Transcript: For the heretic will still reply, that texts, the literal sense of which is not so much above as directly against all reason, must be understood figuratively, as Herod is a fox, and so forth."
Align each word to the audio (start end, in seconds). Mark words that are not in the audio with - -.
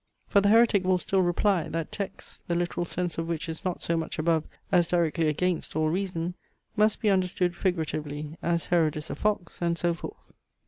For 0.27 0.41
the 0.41 0.49
heretic 0.49 0.83
will 0.83 0.97
still 0.97 1.21
reply, 1.21 1.69
that 1.69 1.91
texts, 1.91 2.41
the 2.47 2.55
literal 2.55 2.87
sense 2.87 3.19
of 3.19 3.27
which 3.27 3.47
is 3.47 3.63
not 3.63 3.83
so 3.83 3.95
much 3.95 4.17
above 4.17 4.45
as 4.71 4.87
directly 4.87 5.27
against 5.27 5.75
all 5.75 5.89
reason, 5.89 6.33
must 6.75 7.01
be 7.01 7.11
understood 7.11 7.55
figuratively, 7.55 8.35
as 8.41 8.65
Herod 8.65 8.97
is 8.97 9.11
a 9.11 9.15
fox, 9.15 9.61
and 9.61 9.77
so 9.77 9.93
forth." 9.93 10.31